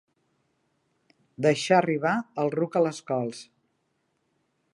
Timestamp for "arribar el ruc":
1.81-2.79